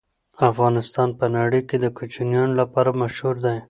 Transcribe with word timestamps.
افغانستان 0.51 1.09
په 1.19 1.25
نړۍ 1.37 1.61
کې 1.69 1.77
د 1.79 1.85
کوچیانو 1.97 2.53
لپاره 2.61 2.97
مشهور 3.01 3.35
دی. 3.45 3.57